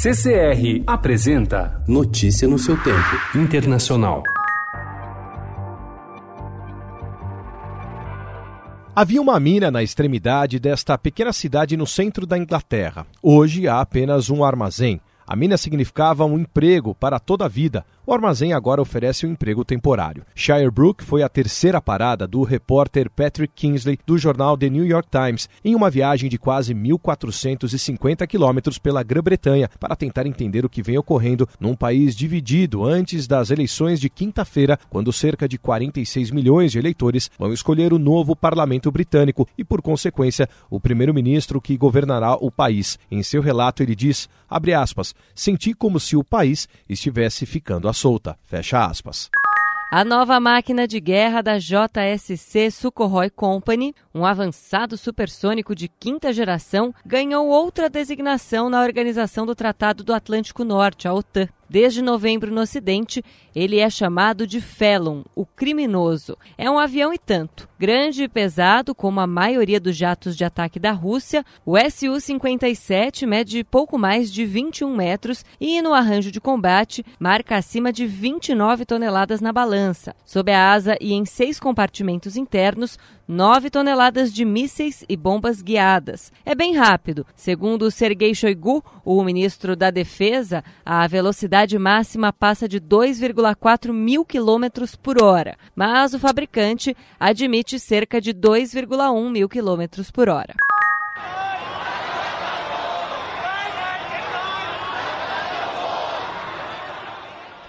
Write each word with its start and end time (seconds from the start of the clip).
CCR 0.00 0.84
apresenta 0.86 1.82
Notícia 1.88 2.46
no 2.46 2.56
seu 2.56 2.80
tempo. 2.84 3.36
Internacional. 3.36 4.22
Havia 8.94 9.20
uma 9.20 9.40
mina 9.40 9.72
na 9.72 9.82
extremidade 9.82 10.60
desta 10.60 10.96
pequena 10.96 11.32
cidade 11.32 11.76
no 11.76 11.84
centro 11.84 12.24
da 12.26 12.38
Inglaterra. 12.38 13.08
Hoje 13.20 13.66
há 13.66 13.80
apenas 13.80 14.30
um 14.30 14.44
armazém. 14.44 15.00
A 15.28 15.36
mina 15.36 15.58
significava 15.58 16.24
um 16.24 16.38
emprego 16.38 16.94
para 16.94 17.20
toda 17.20 17.44
a 17.44 17.48
vida. 17.48 17.84
O 18.06 18.14
armazém 18.14 18.54
agora 18.54 18.80
oferece 18.80 19.26
um 19.26 19.32
emprego 19.32 19.62
temporário. 19.62 20.24
Shirebrook 20.34 21.04
foi 21.04 21.22
a 21.22 21.28
terceira 21.28 21.82
parada 21.82 22.26
do 22.26 22.42
repórter 22.42 23.10
Patrick 23.10 23.52
Kingsley 23.54 23.98
do 24.06 24.16
jornal 24.16 24.56
The 24.56 24.70
New 24.70 24.86
York 24.86 25.10
Times 25.10 25.46
em 25.62 25.74
uma 25.74 25.90
viagem 25.90 26.30
de 26.30 26.38
quase 26.38 26.74
1.450 26.74 28.26
quilômetros 28.26 28.78
pela 28.78 29.02
Grã-Bretanha 29.02 29.68
para 29.78 29.94
tentar 29.94 30.26
entender 30.26 30.64
o 30.64 30.70
que 30.70 30.82
vem 30.82 30.96
ocorrendo 30.96 31.46
num 31.60 31.76
país 31.76 32.16
dividido 32.16 32.82
antes 32.82 33.26
das 33.26 33.50
eleições 33.50 34.00
de 34.00 34.08
quinta-feira, 34.08 34.78
quando 34.88 35.12
cerca 35.12 35.46
de 35.46 35.58
46 35.58 36.30
milhões 36.30 36.72
de 36.72 36.78
eleitores 36.78 37.30
vão 37.38 37.52
escolher 37.52 37.92
o 37.92 37.98
novo 37.98 38.34
parlamento 38.34 38.90
britânico 38.90 39.46
e, 39.58 39.62
por 39.62 39.82
consequência, 39.82 40.48
o 40.70 40.80
primeiro-ministro 40.80 41.60
que 41.60 41.76
governará 41.76 42.32
o 42.32 42.50
país. 42.50 42.98
Em 43.10 43.22
seu 43.22 43.42
relato, 43.42 43.82
ele 43.82 43.94
diz, 43.94 44.26
abre 44.48 44.72
aspas, 44.72 45.14
senti 45.34 45.74
como 45.74 45.98
se 46.00 46.16
o 46.16 46.24
país 46.24 46.68
estivesse 46.88 47.46
ficando 47.46 47.88
à 47.88 47.92
solta. 47.92 48.38
Fecha 48.46 48.84
aspas. 48.84 49.30
A 49.90 50.04
nova 50.04 50.38
máquina 50.38 50.86
de 50.86 51.00
guerra 51.00 51.40
da 51.40 51.56
JSC 51.56 52.70
Sukhoi 52.70 53.30
Company, 53.30 53.94
um 54.14 54.22
avançado 54.22 54.98
supersônico 54.98 55.74
de 55.74 55.88
quinta 55.88 56.30
geração, 56.30 56.94
ganhou 57.06 57.48
outra 57.48 57.88
designação 57.88 58.68
na 58.68 58.82
Organização 58.82 59.46
do 59.46 59.54
Tratado 59.54 60.04
do 60.04 60.12
Atlântico 60.12 60.62
Norte, 60.62 61.08
a 61.08 61.14
OTAN. 61.14 61.48
Desde 61.68 62.00
novembro 62.00 62.50
no 62.50 62.62
Ocidente, 62.62 63.22
ele 63.54 63.78
é 63.78 63.90
chamado 63.90 64.46
de 64.46 64.60
Felon, 64.60 65.22
o 65.34 65.44
criminoso. 65.44 66.38
É 66.56 66.70
um 66.70 66.78
avião 66.78 67.12
e 67.12 67.18
tanto. 67.18 67.68
Grande 67.78 68.22
e 68.22 68.28
pesado, 68.28 68.94
como 68.94 69.20
a 69.20 69.26
maioria 69.26 69.78
dos 69.78 69.96
jatos 69.96 70.36
de 70.36 70.44
ataque 70.44 70.80
da 70.80 70.92
Rússia, 70.92 71.44
o 71.66 71.76
Su-57 71.78 73.26
mede 73.26 73.62
pouco 73.64 73.98
mais 73.98 74.32
de 74.32 74.46
21 74.46 74.94
metros 74.94 75.44
e, 75.60 75.82
no 75.82 75.92
arranjo 75.92 76.32
de 76.32 76.40
combate, 76.40 77.04
marca 77.20 77.56
acima 77.56 77.92
de 77.92 78.06
29 78.06 78.86
toneladas 78.86 79.40
na 79.40 79.52
balança. 79.52 80.14
Sob 80.24 80.50
a 80.50 80.72
asa 80.72 80.96
e 81.00 81.12
em 81.12 81.24
seis 81.24 81.60
compartimentos 81.60 82.36
internos, 82.36 82.98
9 83.28 83.68
toneladas 83.68 84.32
de 84.32 84.42
mísseis 84.42 85.04
e 85.06 85.14
bombas 85.14 85.60
guiadas. 85.60 86.32
É 86.46 86.54
bem 86.54 86.74
rápido. 86.74 87.26
Segundo 87.36 87.90
Sergei 87.90 88.34
Shoigu, 88.34 88.82
o 89.04 89.22
ministro 89.22 89.76
da 89.76 89.90
Defesa, 89.90 90.64
a 90.82 91.06
velocidade 91.06 91.57
máxima 91.78 92.32
passa 92.32 92.68
de 92.68 92.80
2,4 92.80 93.92
mil 93.92 94.24
quilômetros 94.24 94.94
por 94.94 95.22
hora, 95.22 95.56
mas 95.74 96.14
o 96.14 96.18
fabricante 96.18 96.96
admite 97.18 97.80
cerca 97.80 98.20
de 98.20 98.32
2,1 98.32 99.30
mil 99.30 99.48
quilômetros 99.48 100.10
por 100.10 100.28
hora. 100.28 100.54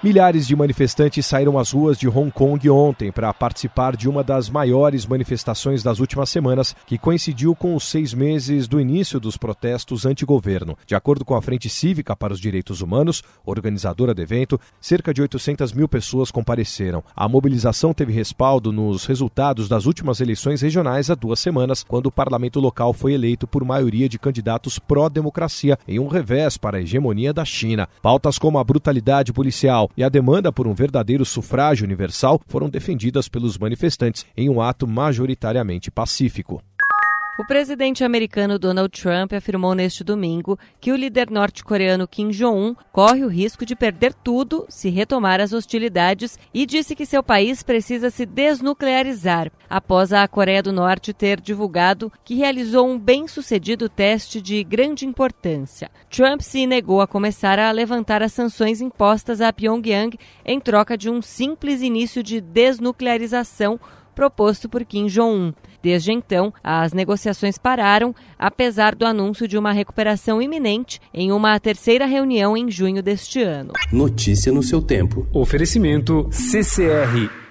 Milhares 0.02 0.48
de 0.48 0.56
manifestantes 0.56 1.26
saíram 1.26 1.60
às 1.60 1.74
ruas 1.74 1.98
de 1.98 2.08
Hong 2.08 2.32
Kong 2.32 2.70
ontem 2.70 3.12
para 3.12 3.34
participar 3.34 3.98
de 3.98 4.08
uma 4.08 4.24
das 4.24 4.50
maiores 4.50 5.06
manifestações 5.06 5.84
das 5.84 6.00
últimas 6.00 6.30
semanas, 6.30 6.74
que 6.86 6.98
coincidiu 6.98 7.54
com 7.54 7.76
os 7.76 7.84
seis 7.84 8.14
meses 8.14 8.66
do 8.66 8.80
início 8.80 9.20
dos 9.20 9.36
protestos 9.36 10.06
anti-governo. 10.06 10.78
De 10.88 10.96
acordo 10.96 11.26
com 11.26 11.36
a 11.36 11.42
Frente 11.42 11.68
Cívica 11.68 12.16
para 12.16 12.32
os 12.32 12.40
Direitos 12.40 12.80
Humanos, 12.80 13.22
organizadora 13.46 14.14
do 14.14 14.22
evento, 14.22 14.58
cerca 14.80 15.14
de 15.14 15.22
800 15.22 15.74
mil 15.74 15.90
pessoas 15.90 16.32
compareceram. 16.32 17.04
A 17.14 17.28
mobilização 17.28 17.94
teve 17.94 18.14
respaldo 18.14 18.72
nos 18.72 19.06
resultados 19.06 19.68
das 19.68 19.86
últimas 19.86 20.22
eleições 20.22 20.62
regionais 20.62 21.10
há 21.10 21.16
duas 21.16 21.42
semanas, 21.42 21.84
quando 21.84 22.06
o 22.06 22.12
parlamento 22.12 22.62
local 22.62 22.94
foi 22.94 23.16
eleito 23.16 23.46
por 23.46 23.66
maioria 23.66 24.08
de 24.08 24.18
candidatos 24.18 24.80
pró-democracia, 24.80 25.78
em 25.86 26.00
um 26.00 26.08
revés 26.08 26.56
para 26.56 26.78
a 26.78 26.82
hegemonia 26.82 27.34
da 27.34 27.44
China. 27.44 27.90
Pautas 28.02 28.40
como 28.40 28.60
a 28.60 28.64
brutalidade 28.64 29.34
policial, 29.34 29.89
e 29.96 30.04
a 30.04 30.10
demanda 30.10 30.52
por 30.52 30.68
um 30.68 30.74
verdadeiro 30.74 31.26
sufrágio 31.26 31.86
universal 31.86 32.40
foram 32.48 32.70
defendidas 32.70 33.28
pelos 33.28 33.58
manifestantes 33.58 34.26
em 34.36 34.50
um 34.50 34.62
ato 34.62 34.88
majoritariamente 34.88 35.92
pacífico. 35.92 36.62
O 37.40 37.46
presidente 37.46 38.04
americano 38.04 38.60
Donald 38.60 38.90
Trump 38.90 39.32
afirmou 39.32 39.74
neste 39.74 40.04
domingo 40.04 40.60
que 40.82 40.92
o 40.92 40.96
líder 40.98 41.32
norte-coreano 41.32 42.06
Kim 42.06 42.32
Jong-un 42.32 42.76
corre 42.92 43.24
o 43.24 43.30
risco 43.30 43.66
de 43.66 43.78
perder 43.78 44.14
tudo 44.14 44.66
se 44.68 44.90
retomar 44.90 45.40
as 45.40 45.54
hostilidades 45.54 46.38
e 46.54 46.66
disse 46.66 46.94
que 46.98 47.06
seu 47.06 47.24
país 47.24 47.64
precisa 47.64 48.10
se 48.10 48.26
desnuclearizar 48.26 49.50
após 49.70 50.12
a 50.12 50.28
Coreia 50.28 50.62
do 50.62 50.74
Norte 50.74 51.14
ter 51.14 51.40
divulgado 51.40 52.12
que 52.26 52.36
realizou 52.36 52.86
um 52.86 53.00
bem-sucedido 53.00 53.88
teste 53.88 54.42
de 54.42 54.62
grande 54.62 55.06
importância. 55.06 55.90
Trump 56.10 56.42
se 56.42 56.68
negou 56.68 57.00
a 57.00 57.08
começar 57.08 57.58
a 57.58 57.72
levantar 57.72 58.22
as 58.22 58.34
sanções 58.34 58.82
impostas 58.82 59.40
a 59.40 59.54
Pyongyang 59.54 60.20
em 60.44 60.60
troca 60.60 60.98
de 60.98 61.10
um 61.10 61.22
simples 61.22 61.82
início 61.82 62.22
de 62.22 62.42
desnuclearização 62.42 63.80
proposto 64.14 64.68
por 64.68 64.84
Kim 64.86 65.08
Jong-un. 65.08 65.54
Desde 65.82 66.12
então, 66.12 66.54
as 66.64 66.92
negociações 66.92 67.58
pararam, 67.58 68.14
apesar 68.38 68.96
do 68.96 69.06
anúncio 69.06 69.48
de 69.48 69.58
uma 69.58 69.72
recuperação 69.72 70.42
iminente 70.42 71.00
em 71.14 71.32
uma 71.32 71.60
terceira 71.60 72.06
reunião 72.06 72.58
em 72.58 72.70
junho 72.70 73.02
deste 73.02 73.42
ano. 73.42 73.72
Notícia 73.92 74.52
no 74.52 74.62
seu 74.62 74.82
tempo. 74.82 75.26
Oferecimento 75.34 76.28
CCR 76.32 77.49